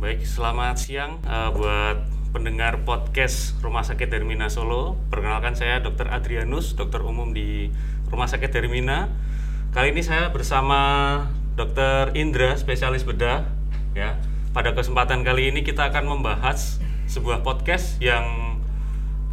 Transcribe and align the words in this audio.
Baik, 0.00 0.24
selamat 0.24 0.80
siang 0.80 1.20
uh, 1.28 1.52
buat 1.52 2.08
pendengar 2.32 2.88
podcast 2.88 3.52
Rumah 3.60 3.84
Sakit 3.84 4.08
Dermina 4.08 4.48
Solo. 4.48 4.96
Perkenalkan 5.12 5.52
saya 5.52 5.84
Dr. 5.84 6.08
Adrianus, 6.08 6.72
dokter 6.72 7.04
umum 7.04 7.36
di 7.36 7.68
Rumah 8.08 8.24
Sakit 8.24 8.48
Dermina. 8.48 9.12
Kali 9.76 9.92
ini 9.92 10.00
saya 10.00 10.32
bersama 10.32 10.80
Dr. 11.52 12.16
Indra, 12.16 12.56
spesialis 12.56 13.04
bedah. 13.04 13.44
Ya, 13.92 14.16
pada 14.56 14.72
kesempatan 14.72 15.20
kali 15.20 15.52
ini 15.52 15.60
kita 15.68 15.92
akan 15.92 16.16
membahas 16.16 16.80
sebuah 17.04 17.44
podcast 17.44 18.00
yang 18.00 18.56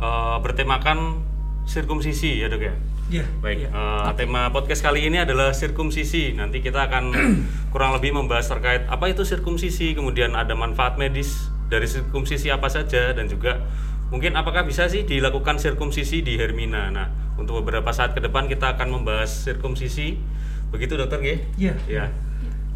uh, 0.04 0.36
bertemakan 0.44 1.24
sirkumsisi 1.64 2.44
ya 2.44 2.52
dok 2.52 2.68
ya. 2.68 2.76
Iya. 3.08 3.24
Baik, 3.39 3.58
iya. 3.64 3.70
eh, 3.71 4.12
tema 4.20 4.52
podcast 4.52 4.84
kali 4.84 5.07
ini 5.07 5.24
adalah 5.24 5.56
sirkumsisi. 5.56 6.36
Nanti 6.36 6.60
kita 6.60 6.92
akan 6.92 7.16
kurang 7.74 7.96
lebih 7.96 8.12
membahas 8.12 8.52
terkait 8.52 8.84
apa 8.92 9.07
itu 9.07 9.24
sirkumsisi, 9.24 9.96
kemudian 9.96 10.36
ada 10.36 10.52
manfaat 10.60 11.00
medis 11.00 11.48
dari 11.71 11.88
sirkumsisi 11.88 12.52
apa 12.52 12.68
saja, 12.68 13.16
dan 13.16 13.32
juga 13.32 13.64
mungkin 14.11 14.36
apakah 14.36 14.68
bisa 14.68 14.92
sih 14.92 15.07
dilakukan 15.07 15.56
sirkumsisi 15.56 16.20
di 16.20 16.36
Hermina. 16.36 16.92
Nah, 16.92 17.07
untuk 17.39 17.64
beberapa 17.64 17.96
saat 17.96 18.11
ke 18.11 18.20
depan 18.20 18.52
kita 18.52 18.75
akan 18.75 19.00
membahas 19.00 19.32
sirkumsisi. 19.47 20.19
Begitu 20.68 21.00
dokter, 21.00 21.24
G? 21.24 21.28
Iya. 21.55 21.75
Ya. 21.88 22.05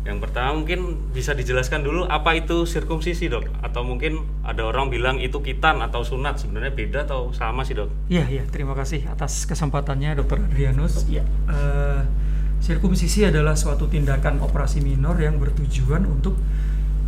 Yang 0.02 0.18
pertama 0.18 0.58
mungkin 0.58 0.98
bisa 1.14 1.38
dijelaskan 1.38 1.86
dulu 1.86 2.10
apa 2.10 2.34
itu 2.34 2.66
sirkumsisi 2.66 3.30
dok? 3.30 3.46
Atau 3.62 3.86
mungkin 3.86 4.26
ada 4.42 4.66
orang 4.66 4.90
bilang 4.90 5.22
itu 5.22 5.38
kitan 5.46 5.78
atau 5.78 6.02
sunat 6.02 6.42
sebenarnya 6.42 6.74
beda 6.74 7.00
atau 7.06 7.30
sama 7.38 7.62
sih 7.62 7.78
dok? 7.78 7.94
Iya, 8.10 8.26
iya. 8.26 8.44
Terima 8.50 8.74
kasih 8.74 9.06
atas 9.06 9.46
kesempatannya, 9.46 10.18
Dr. 10.18 10.42
Adrianus. 10.42 11.06
Iya. 11.06 11.22
Eh, 11.46 12.02
sirkumsisi 12.66 13.30
adalah 13.30 13.54
suatu 13.54 13.86
tindakan 13.86 14.42
operasi 14.42 14.82
minor 14.82 15.22
yang 15.22 15.38
bertujuan 15.38 16.10
untuk 16.10 16.34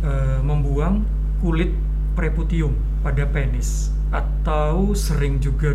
eh, 0.06 0.38
membuang 0.38 1.02
kulit 1.42 1.74
preputium 2.14 2.78
pada 3.02 3.26
penis 3.26 3.90
atau 4.14 4.94
sering 4.94 5.42
juga 5.42 5.74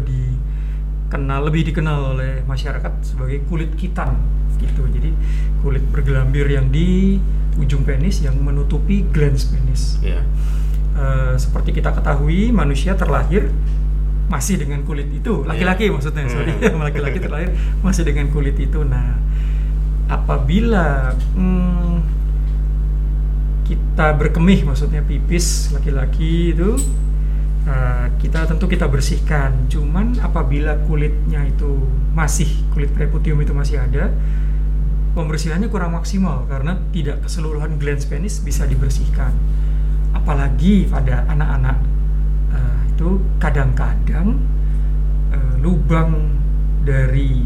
dikenal 1.10 1.42
lebih 1.42 1.74
dikenal 1.74 2.14
oleh 2.14 2.46
masyarakat 2.46 3.02
sebagai 3.02 3.42
kulit 3.50 3.74
kitan 3.74 4.14
gitu. 4.62 4.86
Jadi 4.94 5.10
kulit 5.66 5.82
bergelambir 5.90 6.46
yang 6.46 6.70
di 6.70 7.18
ujung 7.58 7.82
penis 7.82 8.22
yang 8.22 8.38
menutupi 8.38 9.02
glans 9.10 9.50
penis. 9.50 9.98
Iya. 10.06 10.22
Eh, 10.94 11.34
seperti 11.42 11.74
kita 11.74 11.98
ketahui 11.98 12.54
manusia 12.54 12.94
terlahir 12.94 13.50
masih 14.30 14.62
dengan 14.62 14.86
kulit 14.86 15.10
itu 15.10 15.42
laki-laki 15.42 15.90
Iya. 15.90 15.94
maksudnya 15.98 16.30
sorry 16.30 16.54
Hmm. 16.54 16.78
laki-laki 16.86 17.18
terlahir 17.18 17.50
masih 17.82 18.06
dengan 18.06 18.30
kulit 18.30 18.54
itu 18.62 18.86
nah 18.86 19.18
apabila 20.06 21.18
hmm, 21.34 22.06
kita 23.66 24.14
berkemih 24.14 24.70
maksudnya 24.70 25.02
pipis 25.02 25.74
laki-laki 25.74 26.54
itu 26.54 26.78
eh, 27.68 28.08
kita 28.20 28.46
tentu 28.48 28.66
kita 28.70 28.86
bersihkan. 28.88 29.68
Cuman 29.72 30.20
apabila 30.22 30.78
kulitnya 30.86 31.44
itu 31.48 31.84
masih 32.14 32.48
kulit 32.76 32.92
preputium 32.92 33.40
itu 33.40 33.56
masih 33.56 33.80
ada 33.80 34.12
pembersihannya 35.16 35.68
kurang 35.68 35.98
maksimal 35.98 36.46
karena 36.46 36.78
tidak 36.94 37.26
keseluruhan 37.26 37.80
glans 37.82 38.06
penis 38.06 38.40
bisa 38.40 38.68
dibersihkan. 38.68 39.34
Apalagi 40.16 40.88
pada 40.88 41.26
anak-anak 41.28 41.78
eh, 42.54 42.80
itu 42.96 43.20
kadang-kadang 43.42 44.38
eh, 45.34 45.54
lubang 45.60 46.38
dari 46.86 47.44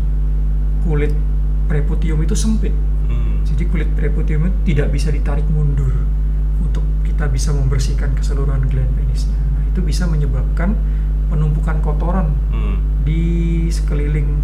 kulit 0.83 1.13
preputium 1.65 2.21
itu 2.21 2.35
sempit. 2.35 2.75
Hmm. 3.03 3.43
jadi 3.43 3.67
kulit 3.67 3.89
preputium 3.99 4.47
itu 4.47 4.73
tidak 4.73 4.95
bisa 4.95 5.11
ditarik 5.11 5.43
mundur 5.51 5.91
untuk 6.63 6.83
kita 7.03 7.27
bisa 7.27 7.51
membersihkan 7.51 8.15
keseluruhan 8.15 8.63
gland 8.71 8.87
penisnya 8.95 9.35
itu 9.73 9.81
bisa 9.81 10.05
menyebabkan 10.05 10.77
penumpukan 11.27 11.81
kotoran 11.81 12.29
Hmm. 12.47 12.77
di 13.01 13.23
sekeliling 13.67 14.37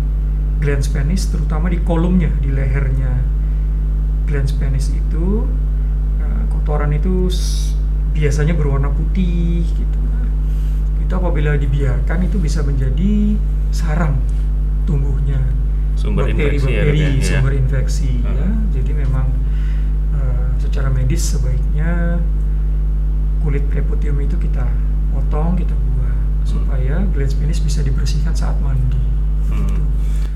glans 0.58 0.89
penis 0.89 1.30
terutama 1.30 1.70
di 1.70 1.80
kolumnya 1.80 2.33
di 2.36 2.49
lehernya 2.49 3.21
glans 4.26 4.52
penis 4.52 4.89
itu 4.89 5.45
eh, 6.17 6.43
kotoran 6.49 6.89
itu 6.92 7.30
biasanya 8.11 8.52
berwarna 8.52 8.89
putih 8.89 9.64
gitu 9.64 9.98
Nah, 10.02 10.26
itu 10.99 11.14
apabila 11.15 11.55
dibiarkan 11.55 12.20
itu 12.23 12.37
bisa 12.37 12.59
menjadi 12.59 13.37
sarang 13.70 14.17
tumbuhnya 14.83 15.39
Sumber 15.93 16.26
infeksi 16.26 16.42
ya, 16.65 16.82
bakteri-bakteri 16.82 16.99
dok, 16.99 17.14
ya? 17.14 17.23
Sumber 17.30 17.53
infeksi 17.53 18.11
ya 18.20 18.43
Hmm. 18.43 18.59
jadi 18.70 18.92
memang 18.98 19.27
eh, 20.11 20.48
secara 20.58 20.89
medis 20.89 21.21
sebaiknya 21.23 22.17
kulit 23.39 23.64
preputium 23.65 24.20
itu 24.20 24.36
kita 24.36 24.67
potong 25.09 25.53
kita 25.53 25.73
buang 25.73 26.20
supaya 26.43 27.03
glans 27.11 27.33
penis 27.33 27.59
bisa 27.59 27.81
dibersihkan 27.81 28.33
saat 28.33 28.58
mandi 28.59 28.97
Hmm. 29.49 29.89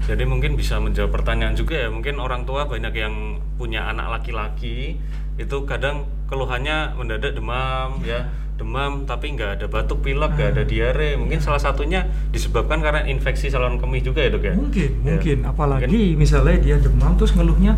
Jadi 0.03 0.25
mungkin 0.25 0.57
bisa 0.57 0.81
menjawab 0.81 1.13
pertanyaan 1.13 1.53
juga 1.53 1.77
ya. 1.77 1.87
Mungkin 1.87 2.17
orang 2.17 2.43
tua 2.43 2.65
banyak 2.65 2.91
yang 2.91 3.13
punya 3.55 3.85
anak 3.85 4.09
laki-laki 4.09 4.97
itu 5.37 5.57
kadang 5.63 6.09
keluhannya 6.25 6.97
mendadak 6.97 7.37
demam 7.37 8.01
ya, 8.01 8.25
demam 8.57 9.05
tapi 9.05 9.31
nggak 9.31 9.61
ada 9.61 9.65
batuk 9.69 10.01
pilek, 10.01 10.33
nggak 10.33 10.49
ada 10.57 10.63
diare. 10.65 11.13
Mungkin 11.13 11.37
salah 11.39 11.61
satunya 11.61 12.09
disebabkan 12.33 12.81
karena 12.81 13.05
infeksi 13.05 13.47
saluran 13.47 13.77
kemih 13.77 14.01
juga 14.01 14.25
ya 14.25 14.33
dok 14.33 14.43
ya. 14.43 14.53
mungkin 14.57 14.89
Ya. 14.97 15.13
mungkin 15.13 15.37
apalagi 15.45 16.17
misalnya 16.17 16.57
dia 16.57 16.77
demam 16.81 17.13
terus 17.13 17.31
ngeluhnya 17.31 17.77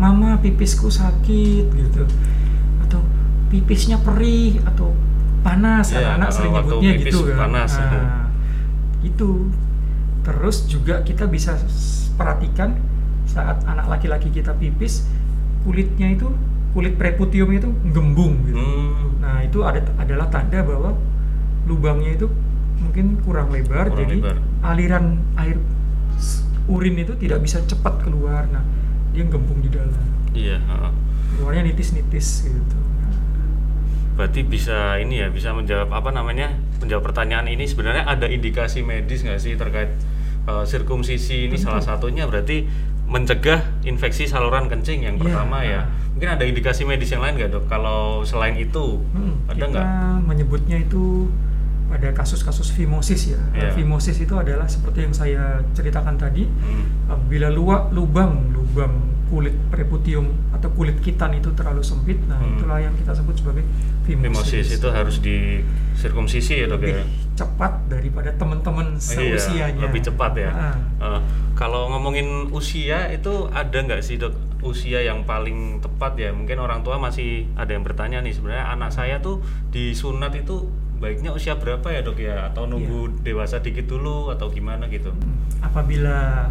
mama 0.00 0.40
pipisku 0.40 0.88
sakit 0.88 1.64
gitu 1.68 2.02
atau 2.82 3.04
pipisnya 3.52 4.00
perih 4.00 4.64
atau 4.64 4.96
panas 5.40 5.86
Iya, 5.90 5.98
anak-anak 6.16 6.30
sering 6.30 6.52
nyebutnya 6.52 6.90
gitu 7.00 7.18
kan 7.26 7.36
panas. 7.38 7.70
Nah, 7.76 8.28
itu 9.00 9.28
terus 10.20 10.56
juga 10.64 11.00
kita 11.00 11.24
bisa 11.24 11.56
perhatikan 12.14 12.76
saat 13.24 13.64
anak 13.64 13.88
laki-laki 13.88 14.28
kita 14.28 14.52
pipis 14.52 15.08
kulitnya 15.62 16.12
itu 16.12 16.28
kulit 16.70 16.94
preputium 16.94 17.50
itu 17.50 17.68
gembung 17.90 18.44
gitu 18.44 18.56
Hmm. 18.56 19.18
Nah, 19.20 19.40
itu 19.40 19.60
ada 19.60 19.80
adalah 19.96 20.28
tanda 20.28 20.60
bahwa 20.60 20.96
lubangnya 21.64 22.16
itu 22.16 22.26
mungkin 22.80 23.20
kurang 23.20 23.48
lebar, 23.50 23.88
Kurang 23.88 24.00
jadi 24.00 24.16
lebar. 24.18 24.36
aliran 24.64 25.04
air 25.36 25.56
urin 26.66 26.96
itu 26.96 27.12
tidak 27.16 27.42
bisa 27.42 27.60
cepat 27.62 28.00
keluar. 28.00 28.46
Nah, 28.48 28.62
dia 29.10 29.24
gembung 29.26 29.60
di 29.60 29.68
dalam. 29.68 29.92
Iya. 30.30 30.56
heeh. 30.60 30.92
Keluarnya 31.34 31.62
nitis-nitis 31.64 32.46
gitu. 32.46 32.76
Nah, 34.20 34.28
Berarti 34.28 34.44
bisa 34.44 35.00
ini 35.00 35.16
ya, 35.16 35.32
bisa 35.32 35.56
menjawab 35.56 35.88
apa 35.88 36.12
namanya? 36.12 36.52
Menjawab 36.76 37.08
pertanyaan 37.08 37.48
ini 37.48 37.64
sebenarnya 37.64 38.04
ada 38.04 38.28
indikasi 38.28 38.84
medis 38.84 39.24
nggak 39.24 39.40
sih 39.40 39.56
terkait 39.56 39.88
uh, 40.44 40.60
sirkumsisi 40.60 41.48
ini 41.48 41.56
Tentu. 41.56 41.72
salah 41.72 41.80
satunya 41.80 42.28
berarti 42.28 42.68
mencegah 43.08 43.64
infeksi 43.82 44.28
saluran 44.28 44.68
kencing 44.68 45.02
yang 45.02 45.16
Iya. 45.16 45.22
pertama 45.24 45.64
ya. 45.64 45.88
Mungkin 46.12 46.28
ada 46.30 46.44
indikasi 46.44 46.84
medis 46.84 47.08
yang 47.08 47.24
lain 47.24 47.40
nggak 47.40 47.48
dok? 47.50 47.64
Kalau 47.66 48.20
selain 48.20 48.54
itu 48.54 49.00
hmm, 49.00 49.48
ada 49.48 49.64
nggak? 49.64 49.86
menyebutnya 50.20 50.76
itu 50.76 51.26
pada 51.90 52.14
kasus-kasus 52.14 52.70
fimosis 52.70 53.34
ya. 53.34 53.40
Iya. 53.50 53.74
Fimosis 53.74 54.16
itu 54.16 54.38
adalah 54.38 54.64
seperti 54.64 55.02
yang 55.02 55.12
saya 55.12 55.58
ceritakan 55.74 56.14
tadi, 56.14 56.46
Hmm. 56.46 57.26
bila 57.26 57.50
luak 57.50 57.90
lubang 57.90 58.54
lubang 58.54 58.94
kulit 59.26 59.54
preputium 59.70 60.26
atau 60.50 60.70
kulit 60.70 60.98
kitan 61.02 61.34
itu 61.34 61.50
terlalu 61.54 61.82
sempit, 61.82 62.18
nah 62.26 62.38
Hmm. 62.38 62.54
itulah 62.54 62.78
yang 62.78 62.94
kita 62.94 63.10
sebut 63.12 63.34
sebagai 63.34 63.66
fimosis. 64.06 64.22
Fimosis 64.22 64.66
itu 64.78 64.88
harus 64.88 65.16
di 65.18 65.62
sirkumsisi 65.94 66.62
ya 66.62 66.66
dok 66.66 66.82
ya. 66.82 67.02
Cepat 67.40 67.72
daripada 67.88 68.28
teman-teman 68.32 69.00
Iya, 69.00 69.36
seusianya. 69.40 69.80
lebih 69.80 70.04
cepat 70.04 70.32
ya. 70.36 70.50
Ah. 70.52 70.76
Eh, 71.00 71.20
kalau 71.56 71.88
ngomongin 71.88 72.52
usia 72.52 73.08
itu 73.08 73.48
ada 73.50 73.72
nggak 73.74 74.00
sih 74.00 74.16
dok 74.16 74.32
usia 74.60 75.00
yang 75.00 75.24
paling 75.24 75.80
tepat 75.80 76.20
ya? 76.20 76.30
Mungkin 76.30 76.60
orang 76.60 76.84
tua 76.84 77.00
masih 77.00 77.48
ada 77.56 77.72
yang 77.72 77.80
bertanya 77.80 78.20
nih 78.20 78.36
sebenarnya 78.36 78.68
anak 78.68 78.92
saya 78.92 79.16
tuh 79.18 79.40
disunat 79.68 80.36
itu 80.36 80.68
baiknya 81.00 81.32
usia 81.32 81.56
berapa 81.56 81.88
ya 81.88 82.04
dok 82.04 82.20
ya? 82.20 82.52
Atau 82.52 82.68
nunggu 82.68 83.08
Iya. 83.08 83.16
dewasa 83.24 83.56
dikit 83.58 83.88
dulu 83.88 84.28
atau 84.28 84.52
gimana 84.52 84.84
gitu? 84.86 85.08
Apabila 85.60 86.44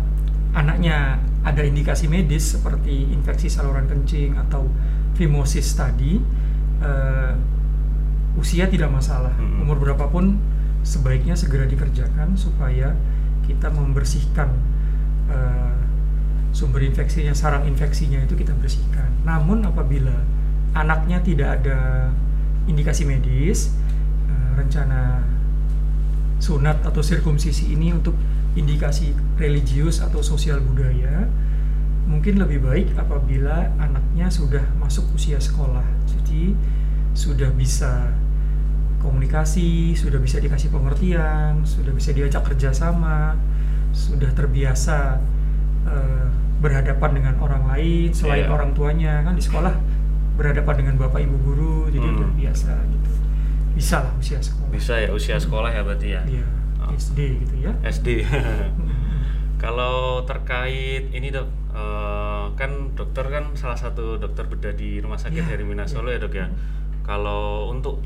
anaknya 0.52 1.22
ada 1.46 1.62
indikasi 1.62 2.10
medis 2.10 2.58
seperti 2.58 3.14
infeksi 3.14 3.46
saluran 3.48 3.86
kencing 3.86 4.34
atau 4.36 4.66
fimosis 5.14 5.70
tadi, 5.74 6.18
eh, 6.82 7.32
usia 8.34 8.66
tidak 8.66 8.90
masalah. 8.90 9.36
Mm-mm. 9.36 9.62
Umur 9.62 9.78
berapapun 9.78 10.40
sebaiknya 10.84 11.36
segera 11.36 11.68
dikerjakan 11.68 12.36
supaya 12.36 12.96
kita 13.46 13.70
membersihkan 13.74 14.50
eh, 15.30 15.78
sumber 16.54 16.86
infeksinya, 16.86 17.34
sarang 17.34 17.66
infeksinya 17.70 18.22
itu 18.26 18.34
kita 18.38 18.54
bersihkan. 18.58 19.10
Namun 19.26 19.66
apabila 19.66 20.14
anaknya 20.74 21.22
tidak 21.22 21.62
ada 21.62 22.10
indikasi 22.70 23.06
medis, 23.06 23.74
eh, 24.30 24.50
rencana 24.58 25.26
sunat 26.40 26.82
atau 26.88 27.04
sirkumsisi 27.04 27.76
ini 27.76 27.92
untuk 27.92 28.16
indikasi 28.56 29.14
religius 29.38 30.02
atau 30.02 30.24
sosial 30.24 30.64
budaya 30.64 31.28
mungkin 32.10 32.42
lebih 32.42 32.66
baik 32.66 32.88
apabila 32.98 33.70
anaknya 33.78 34.34
sudah 34.34 34.66
masuk 34.82 35.06
usia 35.14 35.38
sekolah. 35.38 35.86
Jadi 36.10 36.58
sudah 37.14 37.54
bisa 37.54 38.10
komunikasi, 39.00 39.94
sudah 39.94 40.18
bisa 40.18 40.38
dikasih 40.38 40.70
pengertian, 40.70 41.64
sudah 41.64 41.92
bisa 41.92 42.12
diajak 42.12 42.44
kerjasama, 42.44 43.36
sudah 43.92 44.30
terbiasa 44.32 45.18
eh, 45.82 46.26
berhadapan 46.60 47.12
dengan 47.14 47.36
orang 47.40 47.64
lain 47.66 48.12
selain 48.12 48.44
Iya. 48.44 48.52
orang 48.52 48.72
tuanya 48.72 49.24
kan 49.24 49.34
di 49.34 49.42
sekolah 49.42 49.72
berhadapan 50.36 50.76
dengan 50.78 50.96
bapak 51.00 51.20
ibu 51.20 51.36
guru 51.40 51.78
jadi 51.88 52.04
Hmm. 52.04 52.16
udah 52.16 52.30
biasa 52.34 52.72
gitu 52.86 53.12
bisa 53.74 53.96
lah 54.02 54.12
usia 54.14 54.38
sekolah 54.38 54.68
Bisa 54.70 54.94
ya 54.98 55.10
usia 55.10 55.36
sekolah 55.36 55.70
ya 55.70 55.82
berarti 55.82 56.08
ya. 56.12 56.22
Iya, 56.26 56.46
Oh. 56.80 56.92
SD 56.92 57.20
gitu 57.40 57.56
ya 57.60 57.72
SD. 57.82 58.24
Kalau 59.58 60.24
terkait 60.24 61.12
ini 61.12 61.28
dok, 61.30 61.48
eh, 61.70 62.46
kan 62.56 62.72
dokter 62.94 63.26
kan 63.26 63.52
salah 63.54 63.76
satu 63.76 64.16
dokter 64.16 64.44
bedah 64.44 64.72
di 64.72 65.00
Rumah 65.00 65.16
Sakit 65.18 65.44
Iya, 65.44 65.50
Hermina. 65.50 65.84
Solo 65.86 66.08
ya 66.08 66.18
dok 66.18 66.32
ya. 66.34 66.48
Kalau 67.04 67.68
untuk 67.70 68.00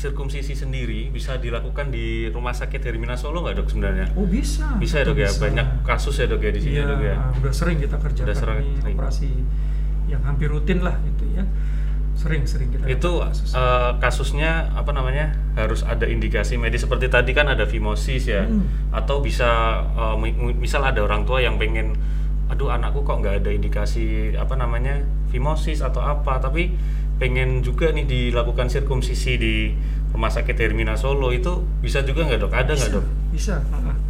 sirkumsisi 0.00 0.56
sendiri 0.56 1.12
bisa 1.12 1.36
dilakukan 1.36 1.92
di 1.92 2.06
Rumah 2.26 2.50
Sakit 2.50 2.80
Hermina 2.80 3.14
Solo 3.14 3.44
nggak 3.44 3.54
dok 3.54 3.68
sebenarnya? 3.68 4.06
oh 4.14 4.24
bisa 4.24 4.64
Bisa 4.74 4.96
ya 4.96 5.04
dok 5.04 5.18
ya, 5.18 5.28
bisa. 5.28 5.40
banyak 5.44 5.66
kasus 5.84 6.16
ya 6.16 6.24
dok 6.24 6.40
ya 6.40 6.50
di 6.50 6.60
sini 6.60 6.72
Iya, 6.72 6.80
ya 6.80 6.88
dok 6.88 7.00
ya. 7.02 7.16
udah 7.36 7.52
sering 7.52 7.76
kita 7.76 7.96
kerjakan 7.96 8.24
Udah 8.24 8.36
sering- 8.36 8.64
ini 8.64 8.80
sering. 8.80 8.96
operasi 8.96 9.28
yang 10.08 10.22
hampir 10.22 10.48
rutin 10.48 10.80
lah 10.80 10.96
itu 11.02 11.24
ya 11.30 11.44
sering-sering 12.12 12.68
kita 12.70 12.84
Itu 12.86 13.16
kasus. 13.18 13.52
eh, 13.52 13.90
kasusnya 13.96 14.50
apa 14.74 14.90
namanya 14.90 15.32
harus 15.54 15.80
ada 15.82 16.04
indikasi 16.04 16.56
medis 16.56 16.82
seperti 16.82 17.06
tadi 17.06 17.32
kan 17.32 17.46
ada 17.46 17.64
fimosis 17.64 18.24
ya, 18.26 18.44
Hmm. 18.44 18.64
atau 18.90 19.20
bisa 19.20 19.48
mi- 20.16 20.36
misal 20.54 20.80
ada 20.82 21.00
orang 21.00 21.24
tua 21.24 21.40
yang 21.40 21.56
pengen, 21.56 21.96
aduh 22.46 22.68
anakku 22.68 23.00
kok 23.02 23.20
nggak 23.20 23.40
ada 23.40 23.50
indikasi 23.50 24.34
apa 24.34 24.52
namanya 24.54 25.00
fimosis 25.28 25.80
atau 25.80 26.02
apa, 26.02 26.36
tapi 26.38 26.76
pengen 27.20 27.60
juga 27.60 27.92
nih 27.92 28.02
dilakukan 28.02 28.66
sirkumsisi 28.66 29.32
di 29.36 29.54
rumah 30.10 30.26
sakit 30.26 30.56
Hermina 30.56 30.96
Solo 30.96 31.30
itu 31.30 31.52
bisa 31.78 32.00
juga 32.00 32.24
nggak 32.24 32.40
dok? 32.40 32.50
Ada 32.50 32.72
nggak 32.72 32.80
bisa, 32.82 32.88
dok? 32.90 33.06
bisa. 33.30 33.54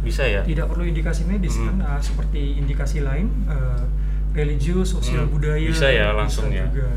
Bisa 0.01 0.23
ya. 0.25 0.41
tidak 0.41 0.65
perlu 0.65 0.83
indikasi 0.83 1.21
medis 1.23 1.53
Hmm. 1.53 1.77
kan 1.77 1.77
uh, 1.85 1.99
seperti 1.99 2.57
indikasi 2.57 2.99
lain 2.99 3.29
uh, 3.45 3.85
religius 4.31 4.89
sosial 4.89 5.27
Hmm, 5.27 5.35
budaya 5.35 5.61
bisa 5.61 5.87
ya 5.87 6.09
langsung 6.11 6.49
ya. 6.49 6.65
juga 6.65 6.87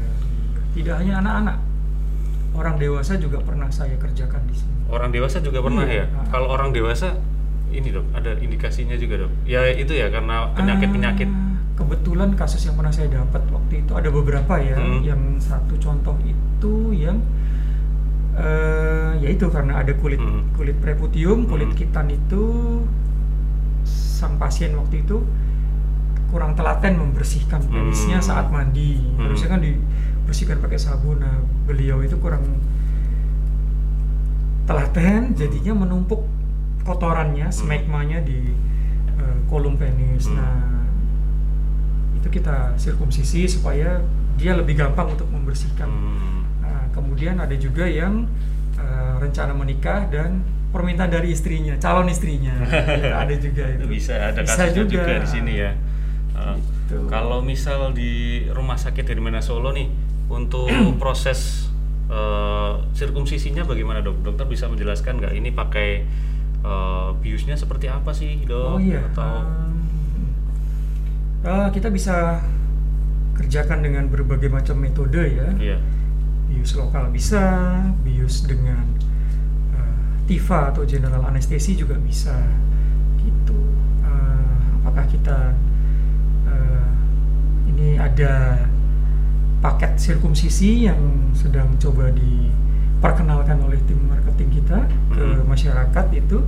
tidak 0.73 0.95
hanya 0.97 1.21
anak-anak 1.21 1.57
orang 2.55 2.75
dewasa 2.79 3.13
juga 3.17 3.39
pernah 3.39 3.67
saya 3.69 3.95
kerjakan 3.97 4.41
di 4.47 4.55
sini 4.55 4.73
Orang 4.87 5.11
dewasa 5.11 5.39
juga 5.39 5.59
pernah 5.61 5.83
Iya. 5.83 6.07
ya. 6.07 6.23
Kalau 6.29 6.49
orang 6.49 6.71
dewasa 6.71 7.19
ini 7.69 7.91
dok 7.91 8.07
ada 8.13 8.37
indikasinya 8.37 8.95
juga 8.95 9.27
dok. 9.27 9.33
Ya 9.43 9.67
itu 9.67 9.91
ya 9.91 10.07
karena 10.07 10.47
penyakit-penyakit. 10.55 11.27
Ah, 11.27 11.54
kebetulan 11.75 12.31
kasus 12.35 12.63
yang 12.63 12.75
pernah 12.75 12.91
saya 12.91 13.11
dapat 13.11 13.43
waktu 13.51 13.83
itu 13.83 13.93
ada 13.93 14.09
beberapa 14.09 14.55
ya 14.57 14.79
Hmm. 14.79 15.03
yang 15.03 15.21
satu 15.39 15.75
contoh 15.77 16.15
itu 16.23 16.75
yang 16.95 17.19
eh 18.35 19.15
yaitu 19.21 19.47
karena 19.47 19.79
ada 19.79 19.95
kulit 19.95 20.19
Hmm. 20.19 20.51
kulit 20.55 20.75
preputium 20.79 21.47
kulit 21.47 21.71
Hmm. 21.71 21.79
kitan 21.79 22.07
itu 22.09 22.43
sang 23.87 24.39
pasien 24.39 24.75
waktu 24.75 25.03
itu 25.03 25.23
kurang 26.31 26.55
telaten 26.55 26.99
membersihkan 26.99 27.63
penisnya 27.65 28.19
Hmm. 28.19 28.27
saat 28.27 28.47
mandi 28.51 28.99
Hmm. 28.99 29.27
harusnya 29.27 29.49
kan 29.55 29.61
dibersihkan 29.63 30.59
pakai 30.59 30.79
sabun 30.79 31.23
nah 31.23 31.39
beliau 31.67 32.03
itu 32.03 32.19
kurang 32.19 32.43
telaten 34.65 35.35
jadinya 35.35 35.75
menumpuk 35.77 36.25
kotorannya 36.83 37.49
Hmm. 37.49 37.55
smegmanya 37.55 38.19
di 38.21 38.51
eh, 39.15 39.37
kolom 39.47 39.77
penis 39.77 40.27
Hmm. 40.27 40.37
nah 40.37 40.59
itu 42.25 42.33
kita 42.33 42.73
sirkumsisi 42.75 43.45
supaya 43.47 44.01
dia 44.35 44.57
lebih 44.57 44.75
gampang 44.75 45.13
untuk 45.13 45.29
membersihkan 45.29 45.85
Hmm. 45.85 46.41
Nah, 46.59 46.89
kemudian 46.91 47.37
ada 47.37 47.53
juga 47.55 47.85
yang 47.85 48.25
eh, 48.75 49.15
rencana 49.21 49.53
menikah 49.53 50.09
dan 50.09 50.41
permintaan 50.71 51.07
dari 51.07 51.31
istrinya, 51.31 51.77
calon 51.77 52.09
istrinya. 52.09 52.57
Ya, 53.05 53.21
ada 53.21 53.35
juga 53.37 53.69
itu. 53.69 53.85
bisa 53.87 54.17
ada 54.17 54.41
Bisa 54.41 54.67
kasusnya 54.67 54.89
juga. 54.89 55.21
di 55.21 55.29
sini 55.29 55.55
ya 55.55 55.73
Uh, 56.35 56.59
Gitu. 56.85 57.07
kalau 57.07 57.39
misal 57.41 57.95
di 57.95 58.43
rumah 58.51 58.75
sakit 58.75 59.07
Hermina 59.07 59.39
Solo 59.39 59.71
nih 59.71 59.87
untuk 60.27 60.67
proses 60.99 61.71
uh, 62.11 62.83
sirkumsisinya 62.91 63.63
bagaimana 63.63 64.03
dok 64.03 64.19
dokter 64.21 64.43
bisa 64.45 64.67
menjelaskan 64.67 65.23
nggak 65.23 65.31
ini 65.33 65.49
pakai 65.49 66.03
uh, 66.61 67.15
biusnya 67.17 67.55
seperti 67.55 67.87
apa 67.87 68.11
sih 68.11 68.43
dok 68.43 68.67
Oh 68.67 68.83
iya. 68.83 69.07
atau 69.07 69.47
um, 69.47 69.79
eh, 71.45 71.69
kita 71.71 71.89
bisa 71.89 72.41
kerjakan 73.35 73.83
dengan 73.83 74.05
berbagai 74.07 74.49
macam 74.49 74.79
metode 74.79 75.21
ya. 75.21 75.49
iya 75.59 75.79
Bius 76.45 76.77
lokal 76.77 77.11
bisa, 77.11 77.43
bius 78.01 78.47
dengan 78.47 78.85
eh, 79.75 79.97
TIFA 80.25 80.71
atau 80.71 80.83
general 80.85 81.25
anestesi 81.25 81.75
juga 81.75 81.99
bisa. 81.99 82.37
Gitu. 83.19 83.59
Eh, 84.01 84.59
apakah 84.79 85.05
kita 85.05 85.53
eh, 86.47 86.87
ini 87.69 87.99
ada 87.99 88.65
paket 89.59 89.97
sirkumsisi 89.97 90.87
yang 90.87 91.01
sedang 91.33 91.73
coba 91.81 92.13
diperkenalkan 92.13 93.59
oleh 93.61 93.81
tim 93.85 93.99
marketing 94.07 94.63
kita 94.63 94.85
ke 95.11 95.25
Mhm. 95.25 95.49
masyarakat 95.49 96.07
itu 96.13 96.39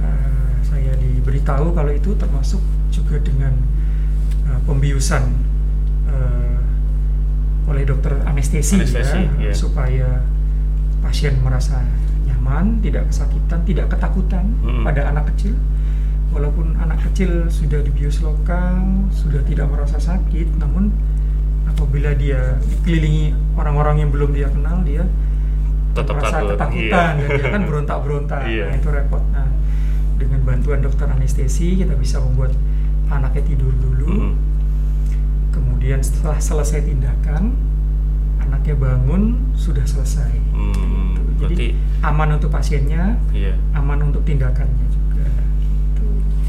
eh, 0.00 0.50
saya 0.62 0.94
diberitahu 0.96 1.74
kalau 1.74 1.90
itu 1.90 2.14
termasuk 2.14 2.62
juga 2.88 3.18
dengan 3.18 3.52
eh, 4.46 4.60
pembiusan 4.64 5.24
eh, 6.06 6.58
oleh 7.66 7.82
dokter 7.82 8.14
anestesi, 8.22 8.78
Anestesi, 8.78 9.20
ya 9.42 9.50
iya. 9.50 9.52
supaya 9.52 10.08
pasien 11.02 11.38
merasa 11.42 11.82
nyaman, 12.24 12.78
tidak 12.80 13.10
kesakitan, 13.10 13.58
tidak 13.66 13.86
ketakutan 13.90 14.44
Mhm. 14.62 14.82
pada 14.82 15.10
anak 15.10 15.34
kecil. 15.34 15.54
Walaupun 16.30 16.76
anak 16.76 17.00
kecil 17.10 17.48
sudah 17.48 17.80
dibius 17.80 18.20
lokal, 18.20 19.08
sudah 19.10 19.40
tidak 19.46 19.70
merasa 19.70 19.96
sakit, 19.96 20.58
namun 20.58 20.92
apabila 21.64 22.12
dia 22.12 22.58
dikelilingi 22.60 23.32
orang-orang 23.56 24.04
yang 24.04 24.10
belum 24.12 24.30
dia 24.30 24.48
kenal, 24.50 24.82
dia 24.84 25.06
Tetap 25.96 26.12
merasa 26.12 26.44
takut, 26.44 26.50
ketakutan 26.54 27.12
iya. 27.16 27.24
dan 27.24 27.28
dia 27.40 27.48
kan 27.50 27.62
berontak-berontak. 27.64 28.42
Iya. 28.52 28.64
Nah, 28.68 28.76
itu 28.76 28.88
repot. 28.92 29.22
Nah, 29.32 29.48
dengan 30.16 30.40
bantuan 30.44 30.80
dokter 30.84 31.08
anestesi 31.08 31.76
kita 31.76 31.96
bisa 31.96 32.20
membuat 32.20 32.52
anaknya 33.08 33.42
tidur 33.44 33.72
dulu. 33.72 34.08
Mhm. 34.10 34.34
Kemudian 35.50 36.00
setelah 36.02 36.36
selesai 36.36 36.84
tindakan, 36.84 37.56
anaknya 38.40 38.74
bangun 38.76 39.52
sudah 39.56 39.84
selesai. 39.84 40.32
Hmm, 40.52 41.16
Gitu. 41.36 41.52
Jadi 41.52 41.66
berarti 41.68 41.68
aman 42.00 42.28
untuk 42.40 42.48
pasiennya, 42.48 43.04
iya 43.30 43.52
aman 43.76 44.08
untuk 44.08 44.24
tindakannya 44.24 44.86
juga. 44.88 45.28
Gitu. 45.28 46.04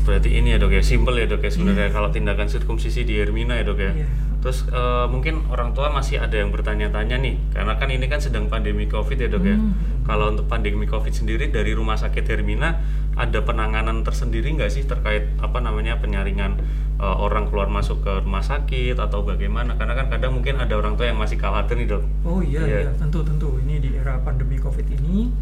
berarti 0.08 0.30
ini 0.32 0.56
ya 0.56 0.58
dok 0.58 0.72
ya 0.72 0.80
simple 0.80 1.20
ya 1.20 1.28
dok 1.28 1.44
ya 1.44 1.52
sebenarnya 1.52 1.92
Iya. 1.92 1.96
kalau 2.00 2.08
tindakan 2.08 2.48
sirkumsisi 2.48 3.04
di 3.04 3.20
Hermina 3.20 3.60
ya 3.60 3.68
dok 3.68 3.80
ya 3.80 3.92
Iya. 3.92 4.08
Terus 4.38 4.64
eh, 4.70 5.06
mungkin 5.12 5.44
orang 5.52 5.76
tua 5.76 5.92
masih 5.92 6.24
ada 6.24 6.40
yang 6.40 6.54
bertanya-tanya 6.56 7.20
nih, 7.20 7.36
karena 7.52 7.74
kan 7.76 7.90
ini 7.92 8.06
kan 8.08 8.22
sedang 8.24 8.48
pandemi 8.48 8.88
COVID 8.88 9.18
ya 9.20 9.28
dok 9.28 9.44
ya. 9.44 9.58
Hmm. 9.60 9.76
Kalau 10.08 10.32
untuk 10.32 10.48
pandemi 10.48 10.88
COVID 10.88 11.12
sendiri 11.12 11.52
dari 11.52 11.76
Rumah 11.76 12.00
Sakit 12.00 12.24
Hermina 12.24 12.80
ada 13.18 13.42
penanganan 13.42 14.06
tersendiri 14.06 14.54
nggak 14.54 14.70
sih 14.70 14.86
terkait 14.86 15.34
apa 15.42 15.58
namanya 15.58 15.98
penyaringan 15.98 16.62
eh, 17.02 17.16
orang 17.18 17.50
keluar 17.50 17.66
masuk 17.68 18.06
ke 18.06 18.22
rumah 18.22 18.46
sakit 18.46 18.96
atau 18.96 19.26
bagaimana? 19.26 19.74
Karena 19.76 19.98
kan 19.98 20.08
kadang 20.14 20.38
mungkin 20.38 20.62
ada 20.62 20.74
orang 20.78 20.94
tua 20.96 21.10
yang 21.10 21.18
masih 21.18 21.42
khawatir 21.42 21.78
nih 21.82 21.90
dok. 21.90 22.04
Oh 22.24 22.40
iya, 22.46 22.62
Iya. 22.64 22.78
iya, 22.88 22.92
tentu 22.96 23.26
tentu. 23.26 23.58
Ini 23.58 23.76
di 23.82 23.90
era 23.98 24.22
pandemi 24.22 24.62
COVID 24.62 24.88
ini, 25.02 25.34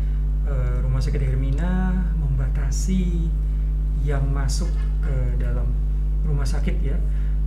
eh, 0.48 0.78
Rumah 0.84 1.02
Sakit 1.04 1.22
Hermina 1.22 1.92
membatasi 2.16 3.28
yang 4.06 4.24
masuk 4.32 4.70
ke 5.02 5.16
dalam 5.42 5.66
rumah 6.26 6.46
sakit 6.46 6.76
ya. 6.82 6.98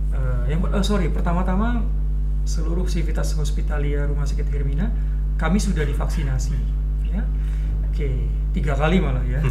Eh, 0.09 0.43
yang 0.51 0.61
oh, 0.63 0.83
sorry, 0.83 1.07
pertama-tama 1.09 1.81
seluruh 2.43 2.87
sivitas 2.89 3.35
hospitalia 3.37 4.05
Rumah 4.05 4.25
Sakit 4.25 4.47
Hermina 4.49 4.89
kami 5.39 5.55
sudah 5.55 5.85
divaksinasi, 5.87 6.57
Oke, 7.99 8.15
tiga 8.55 8.79
kali 8.79 9.03
malah 9.03 9.19
ya. 9.27 9.43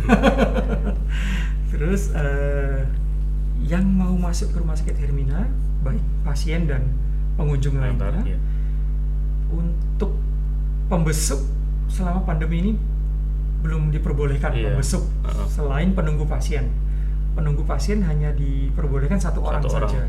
Terus 1.70 2.16
eh, 2.16 2.80
yang 3.60 3.84
mau 3.84 4.16
masuk 4.16 4.48
ke 4.48 4.56
Rumah 4.56 4.72
Sakit 4.72 4.96
Hermina, 4.96 5.44
baik 5.84 6.00
pasien 6.24 6.64
dan 6.64 6.88
pengunjung 7.36 7.76
lainnya, 7.76 8.24
ya. 8.24 8.40
untuk 9.52 10.16
pembesuk 10.88 11.44
selama 11.86 12.24
pandemi 12.24 12.64
ini 12.64 12.72
belum 13.60 13.92
diperbolehkan 13.92 14.56
Iya. 14.56 14.72
pembesuk 14.72 15.04
Heeh. 15.22 15.46
selain 15.46 15.92
penunggu 15.92 16.24
pasien. 16.24 16.72
Penunggu 17.36 17.68
pasien 17.68 18.00
hanya 18.00 18.32
diperbolehkan 18.32 19.20
satu 19.20 19.44
orang 19.44 19.60
Satu 19.60 19.76
orang. 19.76 19.92
saja. 19.92 20.08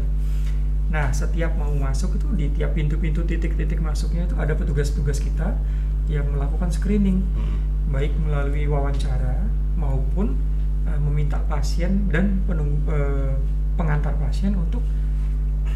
Nah, 0.90 1.12
setiap 1.12 1.52
mau 1.54 1.76
masuk 1.76 2.16
itu 2.16 2.28
di 2.34 2.48
tiap 2.50 2.72
pintu-pintu 2.72 3.20
titik-titik 3.22 3.84
masuknya 3.84 4.24
itu 4.24 4.40
ada 4.40 4.56
petugas-petugas 4.56 5.20
kita 5.20 5.60
yang 6.08 6.24
melakukan 6.26 6.72
screening 6.72 7.20
Hmm. 7.36 7.68
Baik 7.90 8.14
melalui 8.20 8.66
wawancara 8.66 9.46
maupun 9.74 10.38
eh, 10.86 11.00
meminta 11.00 11.42
pasien 11.46 12.08
dan 12.08 12.42
penunggu 12.44 12.86
eh, 12.88 13.34
pengantar 13.76 14.14
pasien 14.16 14.54
untuk 14.54 14.84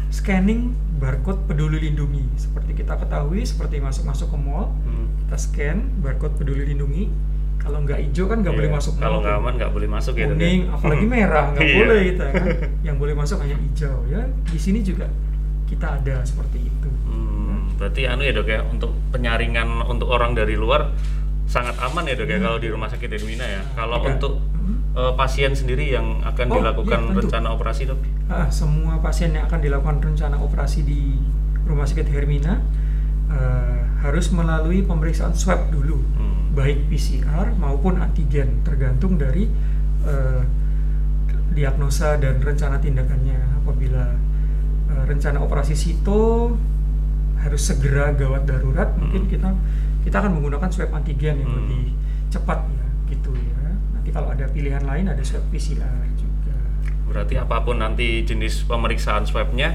scanning 0.08 0.72
barcode 0.94 1.42
peduli 1.44 1.82
lindungi. 1.82 2.22
Seperti 2.36 2.76
kita 2.76 2.94
ketahui, 2.96 3.42
seperti 3.42 3.78
masuk-masuk 3.78 4.30
ke 4.30 4.38
mall, 4.38 4.70
Hmm. 4.84 5.10
kita 5.20 5.36
scan 5.36 5.78
barcode 6.00 6.34
peduli 6.36 6.64
lindungi. 6.66 7.10
Kalau 7.56 7.80
nggak 7.80 7.96
hijau 7.98 8.28
kan 8.28 8.44
nggak 8.44 8.52
Iya, 8.52 8.60
boleh 8.60 8.70
masuk 8.70 8.92
Kalau 9.00 9.18
nggak 9.18 9.34
aman 9.34 9.52
nggak 9.56 9.72
boleh 9.72 9.88
masuk 9.88 10.14
ya. 10.14 10.26
Dok, 10.26 10.30
ya? 10.30 10.36
kuning, 10.36 10.60
apalagi 10.68 11.04
merah 11.14 11.44
nggak 11.50 11.64
Iya. 11.64 11.76
boleh 11.76 11.98
gitu 12.04 12.22
kan. 12.22 12.44
Yang 12.86 12.96
boleh 12.98 13.14
masuk 13.16 13.38
hanya 13.40 13.56
hijau 13.58 13.96
ya. 14.06 14.20
Di 14.44 14.58
sini 14.60 14.78
juga 14.80 15.06
kita 15.64 15.86
ada 15.96 16.16
seperti 16.22 16.58
itu. 16.62 16.88
Hmm, 17.08 17.72
berarti 17.74 18.04
anu 18.04 18.20
ya 18.20 18.30
dok 18.30 18.46
ya 18.46 18.60
untuk 18.62 18.92
penyaringan 19.10 19.80
untuk 19.82 20.12
orang 20.12 20.36
dari 20.36 20.54
luar 20.54 20.92
sangat 21.44 21.76
aman 21.78 22.02
ya 22.02 22.14
dok 22.14 22.26
ya 22.26 22.36
Hmm. 22.36 22.44
kalau 22.44 22.58
di 22.58 22.68
rumah 22.68 22.88
sakit 22.88 23.08
Hermina 23.10 23.44
ya. 23.44 23.62
Kalau 23.72 23.98
Tidak. 23.98 24.10
untuk 24.10 24.32
Hmm. 24.54 24.76
eh, 24.92 25.12
pasien 25.14 25.52
sendiri 25.52 25.86
yang 25.88 26.20
akan 26.22 26.46
Oh, 26.48 26.56
dilakukan 26.56 26.98
iya, 26.98 27.08
tentu. 27.10 27.20
rencana 27.22 27.48
operasi 27.50 27.82
dok. 27.84 28.00
Ah, 28.26 28.48
semua 28.48 28.96
pasien 28.98 29.30
yang 29.30 29.44
akan 29.44 29.60
dilakukan 29.60 29.96
rencana 30.02 30.36
operasi 30.36 30.80
di 30.82 31.20
Rumah 31.62 31.84
Sakit 31.84 32.06
Hermina 32.06 32.60
eh, 33.26 33.80
harus 33.98 34.28
melalui 34.30 34.80
pemeriksaan 34.80 35.32
swab 35.32 35.68
dulu, 35.68 35.96
Hmm. 35.96 36.52
baik 36.52 36.86
PCR 36.86 37.52
maupun 37.54 37.96
antigen, 37.96 38.60
tergantung 38.62 39.16
dari 39.16 39.48
eh, 40.02 40.42
diagnosa 41.50 42.16
dan 42.16 42.36
rencana 42.38 42.76
tindakannya. 42.76 43.36
Apabila 43.58 44.04
eh, 44.86 45.02
rencana 45.04 45.40
operasi 45.40 45.72
sito 45.72 46.52
harus 47.38 47.62
segera 47.62 48.12
gawat 48.12 48.44
darurat, 48.44 48.92
mungkin 48.94 49.22
Hmm. 49.22 49.30
kita 49.30 49.48
kita 50.04 50.16
akan 50.16 50.30
menggunakan 50.34 50.68
swab 50.68 50.92
antigen 50.92 51.34
yang 51.36 51.48
Hmm. 51.48 51.58
lebih 51.62 51.96
cepat 52.28 52.60
ya, 52.68 52.84
gitu 53.08 53.32
ya. 53.32 53.56
Nanti 53.90 54.10
kalau 54.10 54.28
ada 54.28 54.44
pilihan 54.46 54.82
lain 54.82 55.04
ada 55.06 55.20
swab 55.20 55.42
PCR 55.48 55.88
juga. 56.14 56.54
Berarti 57.06 57.34
apa 57.34 57.56
pun 57.60 57.76
nanti 57.76 58.22
jenis 58.22 58.62
pemeriksaan 58.62 59.24
swabnya 59.24 59.72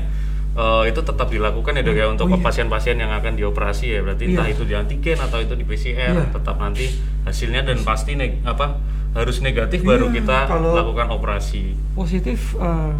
eh, 0.52 0.84
itu 0.86 1.00
tetap 1.00 1.28
dilakukan 1.28 1.72
ya 1.72 1.84
dok 1.84 1.96
ya 1.96 2.06
untuk 2.08 2.26
Oh, 2.28 2.34
iya. 2.34 2.42
pasien-pasien 2.42 2.98
yang 2.98 3.10
akan 3.12 3.34
dioperasi 3.34 3.86
ya. 3.88 4.00
Berarti 4.02 4.24
entah 4.28 4.44
Iya. 4.44 4.54
itu 4.54 4.64
di 4.64 4.74
antigen 4.74 5.18
atau 5.18 5.38
itu 5.38 5.54
di 5.54 5.64
PCR 5.64 6.10
Iya. 6.12 6.26
tetap 6.32 6.58
nanti 6.58 6.90
hasilnya 7.22 7.62
dan 7.64 7.78
pasti 7.80 8.14
neg- 8.14 8.42
apa 8.44 8.82
harus 9.12 9.40
negatif 9.40 9.82
baru 9.84 10.10
Iya, 10.10 10.20
kita 10.20 10.38
kalau- 10.48 10.74
lakukan 10.76 11.08
operasi. 11.12 11.78
positif 11.94 12.54
eh, 12.56 12.94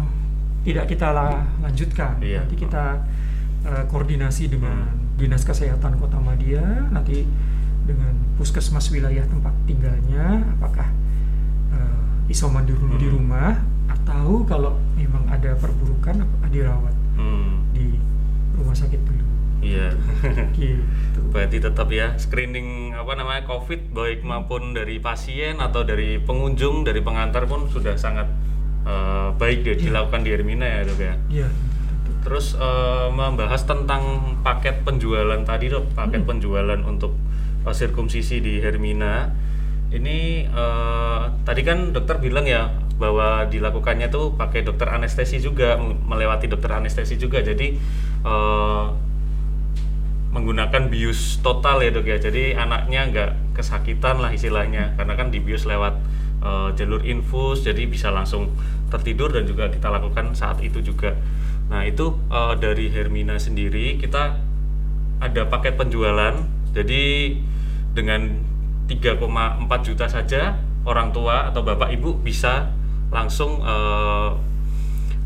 tidak 0.62 0.88
kita 0.88 1.10
la- 1.10 1.42
lanjutkan. 1.60 2.18
Iya. 2.18 2.42
Nanti 2.42 2.56
kita 2.56 3.02
eh, 3.60 3.84
koordinasi 3.86 4.48
dengan 4.48 4.99
dinas 5.20 5.44
kesehatan 5.44 5.94
Kota 5.94 6.16
Madia, 6.16 6.64
nanti 6.88 7.28
dengan 7.82 8.08
puskesmas 8.34 8.88
wilayah 8.88 9.22
tempat 9.22 9.52
tinggalnya, 9.62 10.26
apakah 10.54 10.88
eh, 11.70 12.00
isoman 12.28 12.64
di, 12.64 12.72
ru- 12.72 12.96
di 12.96 13.04
Hmm. 13.04 13.14
rumah 13.14 13.52
atau 13.86 14.42
kalau 14.42 14.80
memang 14.94 15.28
ada 15.28 15.52
perburukan 15.54 16.16
apakah 16.18 16.48
dirawat 16.48 16.94
Hmm, 17.12 17.68
di 17.70 18.00
rumah 18.54 18.72
sakit 18.72 18.96
dulu. 18.98 19.24
iya. 19.60 19.92
Gitu. 20.50 21.20
Berarti 21.28 21.58
tetap 21.58 21.88
ya 21.90 22.16
screening 22.16 22.92
apa 22.92 23.12
namanya 23.12 23.44
COVID 23.44 23.92
baik 23.92 24.20
maupun 24.22 24.72
dari 24.72 24.96
pasien 24.98 25.58
atau 25.58 25.82
dari 25.82 26.16
pengunjung 26.18 26.80
dari 26.82 27.00
pengantar 27.00 27.44
pun 27.44 27.66
sudah 27.66 27.92
sangat 27.94 28.24
eh, 28.82 29.28
baik 29.34 29.60
Iya. 29.62 29.74
dilakukan 29.82 30.20
di 30.22 30.30
Hermina 30.30 30.64
ya 30.64 30.80
dok 30.82 30.96
ya. 30.98 31.14
Iya. 31.28 31.48
Terus 32.20 32.52
eh, 32.60 33.08
membahas 33.08 33.64
tentang 33.64 34.36
paket 34.44 34.84
penjualan 34.84 35.40
tadi 35.40 35.72
dok, 35.72 35.96
paket 35.96 36.20
Hmm. 36.20 36.28
penjualan 36.28 36.80
untuk 36.84 37.16
eh, 37.64 37.72
sirkumsisi 37.72 38.44
di 38.44 38.60
Hermina. 38.60 39.32
Ini 39.90 40.18
eh, 40.46 41.22
tadi 41.42 41.62
kan 41.64 41.96
dokter 41.96 42.20
bilang 42.20 42.44
ya 42.44 42.68
bahwa 43.00 43.48
dilakukannya 43.48 44.12
tuh 44.12 44.36
pakai 44.36 44.60
dokter 44.60 44.92
anestesi 44.92 45.40
juga, 45.40 45.80
melewati 45.80 46.46
dokter 46.52 46.68
anestesi 46.76 47.16
juga. 47.16 47.40
Jadi 47.40 47.80
eh, 48.24 48.86
menggunakan 50.30 50.86
bius 50.86 51.42
total 51.42 51.82
ya 51.82 51.90
dok 51.90 52.06
ya. 52.06 52.20
Jadi 52.20 52.54
anaknya 52.54 53.00
nggak 53.10 53.30
kesakitan 53.56 54.20
lah 54.22 54.30
istilahnya, 54.30 54.94
karena 54.94 55.16
kan 55.16 55.32
dibius 55.32 55.64
lewat 55.64 55.96
eh, 56.44 56.68
jalur 56.76 57.00
infus, 57.02 57.64
jadi 57.64 57.88
bisa 57.88 58.12
langsung 58.12 58.52
tertidur 58.92 59.32
dan 59.32 59.48
juga 59.48 59.72
kita 59.72 59.88
lakukan 59.88 60.36
saat 60.36 60.60
itu 60.60 60.84
juga. 60.84 61.16
Nah 61.70 61.86
itu 61.86 62.18
eh, 62.28 62.54
dari 62.58 62.90
Hermina 62.90 63.38
sendiri 63.38 63.96
kita 63.96 64.36
ada 65.20 65.42
paket 65.46 65.78
penjualan, 65.78 66.34
jadi 66.74 67.02
dengan 67.94 68.42
3,4 68.90 69.86
juta 69.86 70.06
saja 70.10 70.58
orang 70.82 71.14
tua 71.14 71.52
atau 71.52 71.62
bapak 71.62 71.94
ibu 71.94 72.18
bisa 72.18 72.74
langsung 73.14 73.62
eh, 73.62 74.30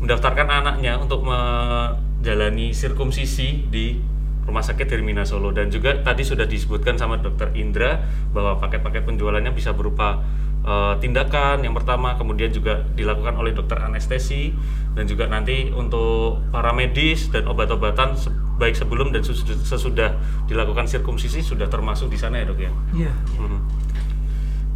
mendaftarkan 0.05 0.47
anaknya 0.51 1.01
untuk 1.01 1.25
menjalani 1.25 2.75
sirkumsisi 2.75 3.65
di 3.71 3.97
Rumah 4.45 4.61
Sakit 4.61 4.85
Hermina 4.85 5.25
Solo. 5.25 5.49
Dan 5.49 5.73
juga 5.73 5.97
tadi 6.05 6.21
sudah 6.21 6.45
disebutkan 6.45 7.01
sama 7.01 7.17
Dokter 7.17 7.49
Indra 7.57 7.97
bahwa 8.29 8.61
paket-paket 8.61 9.01
penjualannya 9.09 9.49
bisa 9.49 9.73
berupa 9.73 10.21
eh, 10.65 10.93
tindakan 10.99 11.61
yang 11.61 11.71
pertama 11.71 12.17
kemudian 12.17 12.49
juga 12.49 12.81
dilakukan 12.93 13.37
oleh 13.37 13.53
dokter 13.53 13.77
anestesi 13.77 14.51
dan 14.97 15.05
juga 15.05 15.29
nanti 15.29 15.69
untuk 15.69 16.41
para 16.49 16.73
medis 16.73 17.29
dan 17.29 17.45
obat-obatan 17.45 18.17
se- 18.17 18.33
baik 18.55 18.71
sebelum 18.73 19.11
dan 19.11 19.19
sesudah, 19.19 19.55
sesudah 19.61 20.09
dilakukan 20.47 20.87
sirkumsisi 20.87 21.43
sudah 21.43 21.67
termasuk 21.67 22.07
di 22.07 22.15
sana 22.15 22.39
ya 22.39 22.45
dok 22.47 22.59
ya. 22.59 22.71
Iya. 22.95 23.13
Mhm. 23.37 23.59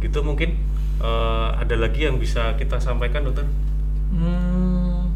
Gitu 0.00 0.18
mungkin 0.20 0.50
eh, 1.00 1.48
ada 1.56 1.74
lagi 1.74 2.04
yang 2.04 2.20
bisa 2.20 2.54
kita 2.54 2.76
sampaikan 2.76 3.24
dokter? 3.24 3.48
Hmm, 4.10 5.08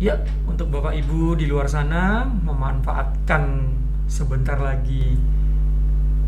ya, 0.00 0.16
untuk 0.46 0.72
Bapak 0.72 0.96
Ibu 0.96 1.36
di 1.36 1.44
luar 1.44 1.68
sana 1.68 2.24
memanfaatkan 2.24 3.68
sebentar 4.06 4.56
lagi 4.56 5.18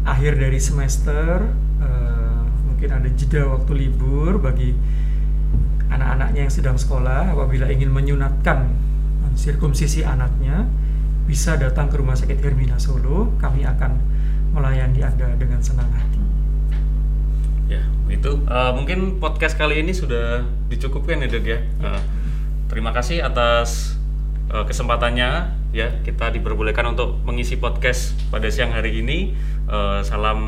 akhir 0.02 0.37
dari 0.37 0.59
semester, 0.59 1.49
eh, 1.81 2.32
mungkin 2.83 2.99
ada 2.99 3.15
jeda 3.15 3.47
waktu 3.47 3.73
libur 3.79 4.43
bagi 4.43 4.75
anak-anaknya 5.87 6.51
yang 6.51 6.51
sedang 6.51 6.75
sekolah 6.75 7.31
apabila 7.31 7.71
ingin 7.71 7.95
menyunatkan 7.95 8.75
sirkumsisi 9.39 10.03
anaknya 10.03 10.67
bisa 11.23 11.55
datang 11.55 11.87
ke 11.87 11.95
Rumah 12.03 12.19
Sakit 12.19 12.43
Hermina 12.43 12.83
Solo. 12.83 13.39
Kami 13.39 13.62
akan 13.62 14.03
melayani 14.51 14.99
Anda 14.99 15.31
dengan 15.39 15.62
senang 15.62 15.95
hati. 15.95 16.19
Ya, 17.71 17.87
itu 18.11 18.43
Eh, 18.51 18.73
mungkin 18.75 19.23
podcast 19.23 19.55
kali 19.55 19.79
ini 19.79 19.95
sudah 19.95 20.43
dicukupkan 20.67 21.23
ya 21.23 21.31
dok 21.31 21.47
ya. 21.47 21.62
Eh, 21.62 22.03
terima 22.67 22.91
kasih 22.91 23.23
atas 23.23 23.95
eh, 24.51 24.67
kesempatannya 24.67 25.55
ya 25.71 26.03
kita 26.03 26.35
diperbolehkan 26.35 26.99
untuk 26.99 27.23
mengisi 27.23 27.62
podcast 27.62 28.19
pada 28.35 28.51
siang 28.51 28.75
hari 28.75 29.07
ini. 29.07 29.39
Eh, 29.71 30.01
salam 30.03 30.43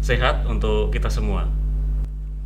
sehat 0.00 0.48
untuk 0.48 0.90
kita 0.90 1.12
semua. 1.12 1.59